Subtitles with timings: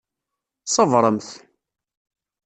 [0.75, 1.29] Ṣebṛemt!